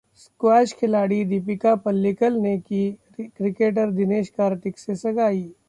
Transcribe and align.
squash 0.17 0.73
खिलाड़ी 0.73 1.23
दीपिका 1.25 1.75
पल्लिकल 1.77 2.33
ने 2.41 2.57
की 2.59 2.91
क्रिकेटर 3.19 3.91
दिनेश 3.91 4.29
कार्तिक 4.29 4.79
से 4.79 4.95
सगाई 4.95 5.51